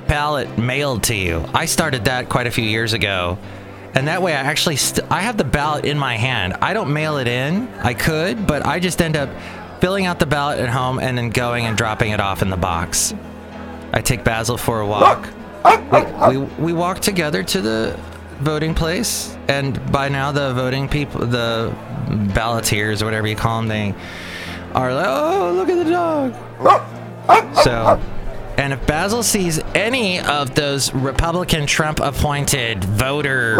ballot 0.07 0.57
mailed 0.57 1.03
to 1.03 1.15
you. 1.15 1.45
I 1.53 1.65
started 1.65 2.05
that 2.05 2.29
quite 2.29 2.47
a 2.47 2.51
few 2.51 2.65
years 2.65 2.93
ago 2.93 3.37
and 3.95 4.07
that 4.07 4.21
way 4.21 4.33
i 4.33 4.39
actually 4.39 4.77
i 5.09 5.21
have 5.21 5.37
the 5.37 5.43
ballot 5.43 5.85
in 5.85 5.97
my 5.97 6.17
hand. 6.17 6.53
I 6.61 6.73
don't 6.73 6.91
mail 6.93 7.17
it 7.17 7.27
in. 7.27 7.67
I 7.79 7.93
could 7.93 8.47
but 8.47 8.65
i 8.65 8.79
just 8.79 9.01
end 9.01 9.15
up 9.15 9.29
filling 9.83 10.05
out 10.05 10.17
the 10.17 10.25
ballot 10.25 10.59
at 10.59 10.69
home 10.69 10.97
and 10.99 11.17
then 11.17 11.29
going 11.29 11.65
and 11.65 11.75
dropping 11.75 12.11
it 12.11 12.21
off 12.21 12.41
in 12.41 12.49
the 12.49 12.55
box. 12.55 13.13
I 13.91 14.01
take 14.01 14.23
basil 14.23 14.57
for 14.57 14.79
a 14.79 14.87
walk. 14.87 15.27
We, 15.91 16.37
we, 16.37 16.45
we 16.57 16.73
walked 16.73 17.03
together 17.03 17.43
to 17.43 17.61
the 17.61 17.99
voting 18.39 18.73
place, 18.73 19.37
and 19.47 19.91
by 19.91 20.09
now 20.09 20.31
the 20.31 20.53
voting 20.53 20.87
people, 20.87 21.25
the 21.25 21.73
balloteers 22.07 23.01
or 23.01 23.05
whatever 23.05 23.27
you 23.27 23.35
call 23.35 23.59
them, 23.59 23.67
they 23.67 23.93
are 24.73 24.93
like, 24.93 25.05
oh, 25.07 25.53
look 25.53 25.69
at 25.69 25.83
the 25.83 25.91
dog. 25.91 26.33
So, 27.63 28.01
and 28.57 28.73
if 28.73 28.85
Basil 28.85 29.23
sees 29.23 29.59
any 29.73 30.19
of 30.19 30.53
those 30.55 30.93
Republican 30.93 31.65
Trump 31.65 31.99
appointed 31.99 32.83
voter 32.83 33.59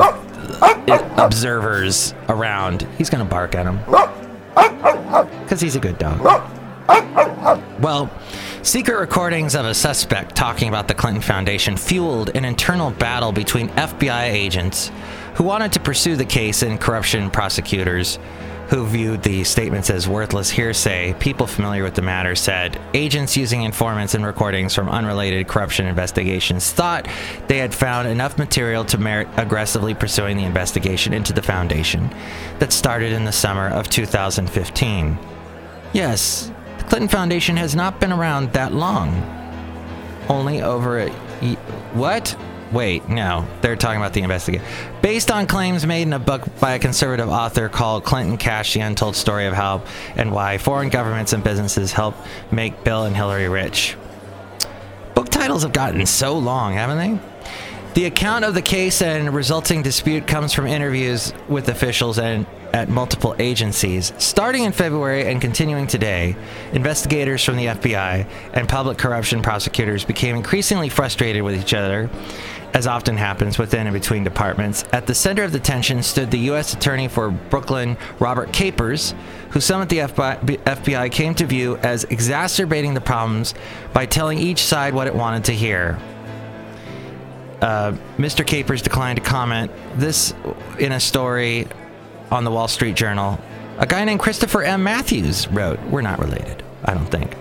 observers 1.17 2.13
around, 2.29 2.87
he's 2.97 3.09
going 3.09 3.23
to 3.23 3.29
bark 3.29 3.55
at 3.55 3.63
them. 3.63 3.79
Because 5.43 5.61
he's 5.61 5.75
a 5.75 5.79
good 5.79 5.97
dog. 5.97 6.19
Well, 7.79 8.09
secret 8.61 8.97
recordings 8.97 9.55
of 9.55 9.65
a 9.65 9.73
suspect 9.73 10.35
talking 10.35 10.69
about 10.69 10.87
the 10.87 10.93
Clinton 10.93 11.21
Foundation 11.21 11.75
fueled 11.75 12.29
an 12.35 12.45
internal 12.45 12.91
battle 12.91 13.31
between 13.31 13.69
FBI 13.69 14.23
agents 14.23 14.91
who 15.35 15.43
wanted 15.43 15.73
to 15.73 15.79
pursue 15.79 16.15
the 16.15 16.25
case 16.25 16.61
and 16.61 16.79
corruption 16.79 17.29
prosecutors 17.31 18.19
who 18.69 18.85
viewed 18.87 19.21
the 19.23 19.43
statements 19.43 19.89
as 19.89 20.07
worthless 20.07 20.49
hearsay. 20.49 21.13
People 21.19 21.45
familiar 21.45 21.83
with 21.83 21.93
the 21.95 22.01
matter 22.01 22.35
said 22.35 22.79
agents 22.93 23.35
using 23.37 23.63
informants 23.63 24.15
and 24.15 24.25
recordings 24.25 24.73
from 24.73 24.89
unrelated 24.89 25.47
corruption 25.47 25.85
investigations 25.85 26.71
thought 26.71 27.07
they 27.47 27.57
had 27.59 27.73
found 27.73 28.07
enough 28.07 28.37
material 28.37 28.83
to 28.85 28.97
merit 28.97 29.27
aggressively 29.37 29.93
pursuing 29.93 30.37
the 30.37 30.43
investigation 30.45 31.13
into 31.13 31.33
the 31.33 31.41
foundation 31.41 32.09
that 32.59 32.71
started 32.71 33.11
in 33.11 33.25
the 33.25 33.31
summer 33.31 33.67
of 33.69 33.89
2015. 33.89 35.17
Yes, 35.93 36.51
the 36.79 36.83
Clinton 36.85 37.09
Foundation 37.09 37.57
has 37.57 37.75
not 37.75 37.99
been 37.99 38.11
around 38.11 38.53
that 38.53 38.73
long. 38.73 39.11
Only 40.29 40.61
over 40.61 40.99
a. 40.99 41.09
y- 41.41 41.57
What? 41.93 42.35
Wait, 42.73 43.07
no. 43.07 43.45
They're 43.61 43.75
talking 43.75 43.97
about 44.01 44.13
the 44.13 44.21
investigation. 44.21 44.65
Based 45.03 45.29
on 45.29 45.45
claims 45.45 45.85
made 45.85 46.01
in 46.01 46.13
a 46.13 46.19
book 46.19 46.43
by 46.59 46.73
a 46.73 46.79
conservative 46.79 47.29
author 47.29 47.69
called 47.69 48.03
Clinton 48.03 48.35
Cash 48.37 48.73
The 48.73 48.79
Untold 48.79 49.15
Story 49.15 49.45
of 49.45 49.53
How 49.53 49.83
and 50.15 50.31
Why 50.31 50.57
Foreign 50.57 50.89
Governments 50.89 51.33
and 51.33 51.43
Businesses 51.43 51.91
Help 51.91 52.15
Make 52.51 52.83
Bill 52.83 53.03
and 53.03 53.15
Hillary 53.15 53.47
Rich. 53.47 53.95
Book 55.13 55.29
titles 55.29 55.61
have 55.61 55.71
gotten 55.71 56.03
so 56.07 56.35
long, 56.35 56.73
haven't 56.73 56.97
they? 56.97 57.19
The 57.93 58.05
account 58.05 58.43
of 58.43 58.55
the 58.55 58.61
case 58.63 59.03
and 59.03 59.31
resulting 59.35 59.83
dispute 59.83 60.25
comes 60.25 60.51
from 60.51 60.65
interviews 60.65 61.31
with 61.47 61.69
officials 61.69 62.17
and 62.17 62.47
at 62.73 62.89
multiple 62.89 63.35
agencies. 63.37 64.11
Starting 64.17 64.63
in 64.63 64.71
February 64.71 65.27
and 65.27 65.39
continuing 65.39 65.85
today, 65.85 66.35
investigators 66.73 67.43
from 67.43 67.55
the 67.55 67.67
FBI 67.67 68.27
and 68.53 68.67
public 68.67 68.97
corruption 68.97 69.41
prosecutors 69.43 70.03
became 70.03 70.35
increasingly 70.35 70.89
frustrated 70.89 71.43
with 71.43 71.59
each 71.59 71.75
other, 71.75 72.09
as 72.73 72.87
often 72.87 73.15
happens 73.15 73.59
within 73.59 73.85
and 73.85 73.93
between 73.93 74.23
departments. 74.23 74.83
At 74.91 75.05
the 75.05 75.13
center 75.13 75.43
of 75.43 75.51
the 75.51 75.59
tension 75.59 76.01
stood 76.01 76.31
the 76.31 76.39
U.S. 76.39 76.73
Attorney 76.73 77.07
for 77.07 77.29
Brooklyn, 77.29 77.95
Robert 78.19 78.51
Capers, 78.51 79.13
who 79.51 79.59
some 79.59 79.81
at 79.83 79.89
the 79.89 79.99
FBI, 79.99 81.11
came 81.11 81.35
to 81.35 81.45
view 81.45 81.77
as 81.77 82.05
exacerbating 82.05 82.95
the 82.95 83.01
problems 83.01 83.53
by 83.93 84.07
telling 84.07 84.39
each 84.39 84.63
side 84.63 84.95
what 84.95 85.05
it 85.05 85.13
wanted 85.13 85.43
to 85.45 85.51
hear. 85.51 85.99
Uh, 87.61 87.95
Mr. 88.17 88.45
Capers 88.45 88.81
declined 88.81 89.17
to 89.17 89.23
comment. 89.23 89.71
This 89.95 90.33
in 90.79 90.91
a 90.91 90.99
story 90.99 91.67
on 92.33 92.43
the 92.43 92.51
Wall 92.51 92.67
Street 92.67 92.95
Journal. 92.95 93.39
A 93.77 93.85
guy 93.85 94.03
named 94.03 94.19
Christopher 94.19 94.63
M. 94.63 94.83
Matthews 94.83 95.47
wrote. 95.49 95.79
We're 95.83 96.01
not 96.01 96.19
related, 96.19 96.63
I 96.83 96.93
don't 96.93 97.05
think. 97.05 97.35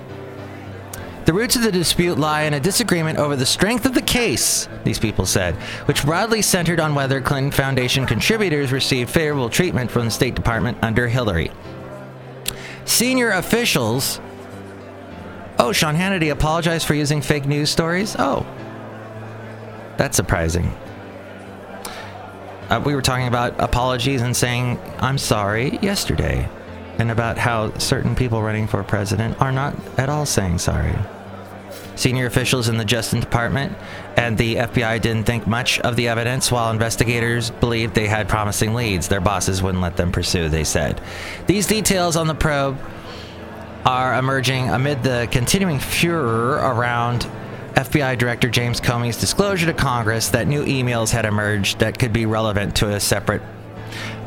The 1.24 1.32
roots 1.32 1.56
of 1.56 1.62
the 1.62 1.72
dispute 1.72 2.18
lie 2.18 2.42
in 2.42 2.54
a 2.54 2.60
disagreement 2.60 3.18
over 3.18 3.34
the 3.34 3.46
strength 3.46 3.86
of 3.86 3.94
the 3.94 4.02
case, 4.02 4.68
these 4.84 4.98
people 4.98 5.24
said, 5.24 5.54
which 5.86 6.04
broadly 6.04 6.42
centered 6.42 6.78
on 6.80 6.94
whether 6.94 7.20
Clinton 7.20 7.52
Foundation 7.52 8.06
contributors 8.06 8.72
received 8.72 9.08
favorable 9.08 9.48
treatment 9.48 9.90
from 9.90 10.04
the 10.04 10.10
State 10.10 10.34
Department 10.34 10.76
under 10.82 11.08
Hillary. 11.08 11.50
Senior 12.84 13.30
officials. 13.30 14.20
Oh, 15.58 15.72
Sean 15.72 15.94
Hannity 15.94 16.32
apologized 16.32 16.86
for 16.86 16.94
using 16.94 17.22
fake 17.22 17.46
news 17.46 17.70
stories? 17.70 18.14
Oh. 18.18 18.44
That's 19.96 20.16
surprising. 20.16 20.70
Uh, 22.72 22.80
we 22.80 22.94
were 22.94 23.02
talking 23.02 23.28
about 23.28 23.54
apologies 23.60 24.22
and 24.22 24.34
saying, 24.34 24.80
I'm 24.98 25.18
sorry, 25.18 25.78
yesterday 25.82 26.48
and 26.98 27.10
about 27.10 27.36
how 27.36 27.76
certain 27.76 28.14
people 28.14 28.42
running 28.42 28.66
for 28.66 28.82
president 28.82 29.42
are 29.42 29.52
not 29.52 29.76
at 29.98 30.08
all 30.08 30.24
saying 30.24 30.56
sorry. 30.56 30.94
Senior 31.96 32.24
officials 32.24 32.70
in 32.70 32.78
the 32.78 32.84
Justice 32.86 33.20
Department 33.20 33.76
and 34.16 34.38
the 34.38 34.54
FBI 34.54 35.02
didn't 35.02 35.24
think 35.24 35.46
much 35.46 35.80
of 35.80 35.96
the 35.96 36.08
evidence, 36.08 36.50
while 36.50 36.70
investigators 36.70 37.50
believed 37.50 37.94
they 37.94 38.06
had 38.06 38.26
promising 38.26 38.72
leads. 38.72 39.06
Their 39.06 39.20
bosses 39.20 39.62
wouldn't 39.62 39.82
let 39.82 39.98
them 39.98 40.10
pursue, 40.10 40.48
they 40.48 40.64
said. 40.64 40.98
These 41.46 41.66
details 41.66 42.16
on 42.16 42.26
the 42.26 42.34
probe 42.34 42.78
are 43.84 44.14
emerging 44.14 44.70
amid 44.70 45.02
the 45.02 45.28
continuing 45.30 45.78
furor 45.78 46.52
around 46.52 47.28
FBI 47.74 48.18
Director 48.18 48.48
James 48.48 48.80
Comey's 48.80 49.18
disclosure 49.18 49.66
to 49.66 49.74
Congress 49.74 50.28
that 50.30 50.46
new 50.46 50.64
emails 50.64 51.10
had 51.10 51.24
emerged 51.24 51.78
that 51.78 51.98
could 51.98 52.12
be 52.12 52.26
relevant 52.26 52.76
to 52.76 52.88
a 52.90 53.00
separate, 53.00 53.42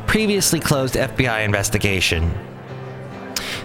previously 0.06 0.60
closed 0.60 0.94
FBI 0.94 1.44
investigation. 1.44 2.32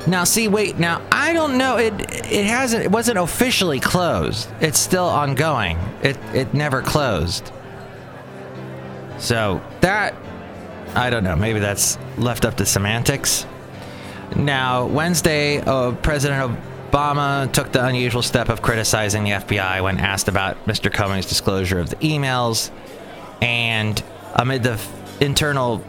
Now, 0.07 0.23
see, 0.23 0.47
wait. 0.47 0.79
Now, 0.79 1.01
I 1.11 1.33
don't 1.33 1.57
know. 1.57 1.77
It 1.77 1.93
it 2.31 2.45
hasn't. 2.45 2.83
It 2.83 2.91
wasn't 2.91 3.19
officially 3.19 3.79
closed. 3.79 4.49
It's 4.59 4.79
still 4.79 5.05
ongoing. 5.05 5.77
It 6.01 6.17
it 6.33 6.53
never 6.53 6.81
closed. 6.81 7.51
So 9.19 9.61
that 9.81 10.15
I 10.95 11.09
don't 11.09 11.23
know. 11.23 11.35
Maybe 11.35 11.59
that's 11.59 11.97
left 12.17 12.45
up 12.45 12.57
to 12.57 12.65
semantics. 12.65 13.45
Now, 14.35 14.85
Wednesday, 14.87 15.59
uh, 15.59 15.91
President 15.91 16.59
Obama 16.91 17.49
took 17.51 17.71
the 17.71 17.83
unusual 17.85 18.21
step 18.21 18.49
of 18.49 18.61
criticizing 18.61 19.23
the 19.23 19.31
FBI 19.31 19.81
when 19.81 19.97
asked 19.97 20.27
about 20.27 20.57
Mr. 20.65 20.91
Comey's 20.91 21.25
disclosure 21.25 21.79
of 21.79 21.89
the 21.89 21.95
emails, 21.97 22.69
and 23.41 24.01
amid 24.35 24.63
the 24.63 24.73
f- 24.73 25.21
internal 25.21 25.81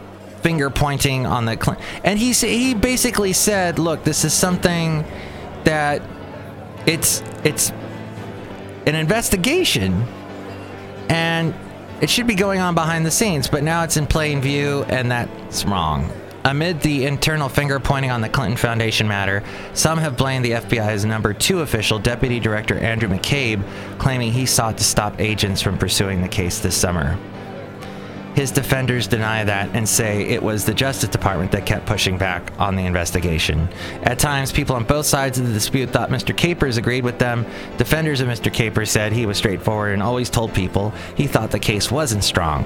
finger 0.42 0.70
pointing 0.70 1.26
on 1.26 1.44
the 1.44 1.56
Cl- 1.60 1.76
and 2.04 2.18
he 2.18 2.32
sa- 2.32 2.46
he 2.46 2.74
basically 2.74 3.32
said, 3.32 3.78
"Look, 3.80 4.04
this 4.04 4.24
is 4.24 4.32
something 4.32 5.04
that 5.64 6.02
it's 6.86 7.22
it's 7.44 7.70
an 8.86 8.94
investigation 8.94 10.06
and 11.08 11.52
it 12.00 12.10
should 12.10 12.26
be 12.26 12.34
going 12.34 12.60
on 12.60 12.74
behind 12.74 13.04
the 13.06 13.10
scenes, 13.10 13.48
but 13.48 13.62
now 13.62 13.82
it's 13.82 13.96
in 13.96 14.06
plain 14.06 14.40
view 14.40 14.84
and 14.88 15.10
that's 15.10 15.64
wrong." 15.64 16.10
Amid 16.44 16.80
the 16.80 17.06
internal 17.06 17.48
finger 17.48 17.78
pointing 17.78 18.10
on 18.10 18.20
the 18.20 18.28
Clinton 18.28 18.56
Foundation 18.56 19.06
matter, 19.06 19.44
some 19.74 19.98
have 19.98 20.16
blamed 20.16 20.44
the 20.44 20.52
FBI's 20.52 21.04
number 21.04 21.32
two 21.32 21.60
official, 21.60 22.00
Deputy 22.00 22.40
Director 22.40 22.76
Andrew 22.78 23.08
McCabe, 23.08 23.62
claiming 23.98 24.32
he 24.32 24.44
sought 24.44 24.76
to 24.78 24.84
stop 24.84 25.20
agents 25.20 25.62
from 25.62 25.78
pursuing 25.78 26.20
the 26.20 26.28
case 26.28 26.58
this 26.58 26.76
summer. 26.76 27.16
His 28.34 28.50
defenders 28.50 29.06
deny 29.06 29.44
that 29.44 29.68
and 29.76 29.88
say 29.88 30.22
it 30.22 30.42
was 30.42 30.64
the 30.64 30.74
Justice 30.74 31.10
Department 31.10 31.52
that 31.52 31.66
kept 31.66 31.86
pushing 31.86 32.18
back 32.18 32.50
on 32.58 32.74
the 32.74 32.86
investigation. 32.86 33.68
At 34.02 34.18
times, 34.18 34.50
people 34.50 34.74
on 34.74 34.84
both 34.84 35.06
sides 35.06 35.38
of 35.38 35.46
the 35.46 35.52
dispute 35.52 35.90
thought 35.90 36.10
Mr. 36.10 36.36
Capers 36.36 36.76
agreed 36.76 37.04
with 37.04 37.18
them. 37.18 37.46
Defenders 37.76 38.20
of 38.20 38.28
Mr. 38.28 38.52
Capers 38.52 38.90
said 38.90 39.12
he 39.12 39.26
was 39.26 39.36
straightforward 39.36 39.92
and 39.92 40.02
always 40.02 40.30
told 40.30 40.54
people 40.54 40.92
he 41.14 41.26
thought 41.26 41.50
the 41.50 41.58
case 41.58 41.90
wasn't 41.90 42.24
strong. 42.24 42.64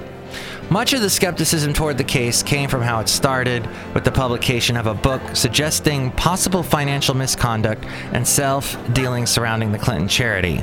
Much 0.70 0.92
of 0.92 1.00
the 1.00 1.10
skepticism 1.10 1.72
toward 1.72 1.96
the 1.96 2.04
case 2.04 2.42
came 2.42 2.68
from 2.68 2.82
how 2.82 3.00
it 3.00 3.08
started 3.08 3.68
with 3.94 4.04
the 4.04 4.10
publication 4.10 4.76
of 4.76 4.86
a 4.86 4.94
book 4.94 5.22
suggesting 5.34 6.10
possible 6.12 6.62
financial 6.62 7.14
misconduct 7.14 7.84
and 8.12 8.26
self 8.26 8.76
dealing 8.92 9.26
surrounding 9.26 9.72
the 9.72 9.78
Clinton 9.78 10.08
charity. 10.08 10.62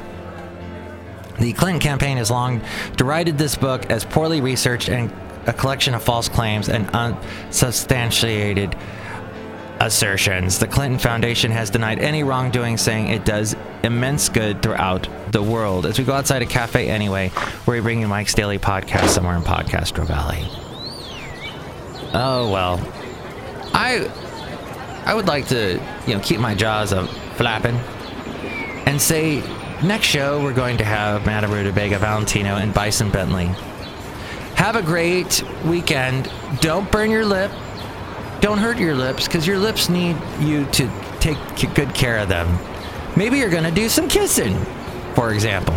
The 1.39 1.54
Clinton 1.54 1.80
campaign 1.80 2.17
has 2.17 2.30
long 2.30 2.62
derided 2.95 3.38
this 3.38 3.56
book 3.56 3.89
as 3.89 4.06
poorly 4.06 4.41
researched 4.41 4.89
and 4.89 5.12
a 5.47 5.54
collection 5.54 5.93
of 5.93 6.04
false 6.04 6.30
claims 6.30 6.69
and 6.69 6.89
unsubstantiated 6.91 8.76
assertions. 9.84 10.60
The 10.60 10.67
Clinton 10.67 10.98
Foundation 10.98 11.52
has 11.52 11.69
denied 11.69 12.00
any 12.00 12.24
wrongdoing, 12.24 12.78
saying 12.78 13.10
it 13.10 13.26
does 13.26 13.56
immense 13.84 14.30
good 14.30 14.62
throughout 14.62 15.10
the 15.32 15.43
world. 15.43 15.86
As 15.86 16.00
we 16.00 16.06
go 16.06 16.13
outside 16.13 16.41
a 16.41 16.46
cafe 16.46 16.89
anyway, 16.89 17.32
we're 17.65 17.82
bringing 17.82 18.08
Mike's 18.08 18.34
Daily 18.34 18.58
Podcast 18.58 19.10
somewhere 19.10 19.36
in 19.36 19.41
Podcastro 19.41 20.06
Valley. 20.08 20.48
Oh 22.15 22.50
well, 22.52 22.80
I 23.74 24.10
I 25.06 25.13
would 25.13 25.28
like 25.28 25.48
to 25.50 25.82
you 26.08 26.13
know 26.13 26.22
keep 26.22 26.39
my 26.39 26.56
jaws 26.56 26.93
up 26.93 27.10
flapping 27.36 27.76
and 28.86 29.02
say 29.02 29.41
next 29.84 30.06
show 30.06 30.41
we're 30.41 30.54
going 30.54 30.78
to 30.78 30.86
have 30.86 31.26
Madame 31.26 31.52
Rutabaga 31.52 32.00
Valentino 32.00 32.56
and 32.56 32.74
Bison 32.74 33.10
Bentley. 33.10 33.48
Have 34.56 34.76
a 34.78 34.82
great 34.82 35.43
weekend. 35.65 36.32
Don't 36.62 36.89
burn 36.89 37.12
your 37.12 37.26
lip. 37.26 37.52
Don't 38.43 38.58
hurt 38.58 38.77
your 38.77 38.93
lips 38.93 39.25
because 39.25 39.47
your 39.47 39.58
lips 39.58 39.88
need 39.88 40.17
you 40.41 40.65
to 40.71 40.91
take 41.21 41.38
c- 41.56 41.67
good 41.67 41.95
care 41.95 42.17
of 42.17 42.27
them. 42.27 42.60
Maybe 43.15 43.38
you're 43.38 43.49
going 43.49 43.63
to 43.63 43.71
do 43.71 43.88
some 43.88 44.10
kissing, 44.10 44.60
for 45.15 45.34
example. 45.34 45.75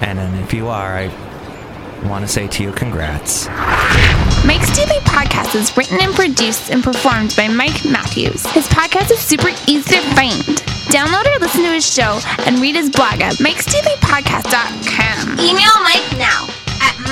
And 0.00 0.18
then 0.18 0.34
if 0.42 0.54
you 0.54 0.68
are, 0.68 0.96
I 0.96 1.08
want 2.08 2.24
to 2.24 2.28
say 2.28 2.48
to 2.48 2.62
you, 2.62 2.72
congrats. 2.72 3.48
Mike's 4.46 4.74
Daily 4.74 4.98
Podcast 5.00 5.54
is 5.54 5.76
written 5.76 6.00
and 6.00 6.14
produced 6.14 6.70
and 6.70 6.82
performed 6.82 7.34
by 7.36 7.48
Mike 7.48 7.84
Matthews. 7.84 8.46
His 8.52 8.66
podcast 8.68 9.10
is 9.10 9.18
super 9.18 9.50
easy 9.68 9.96
to 9.96 10.00
find. 10.14 10.40
Download 10.88 11.26
or 11.26 11.38
listen 11.38 11.64
to 11.64 11.70
his 11.70 11.84
show 11.86 12.18
and 12.46 12.60
read 12.60 12.76
his 12.76 12.88
blog 12.88 13.20
at 13.20 13.34
mikesdailypodcast.com. 13.34 15.38
Email 15.38 15.82
Mike 15.82 16.16
now 16.16 16.46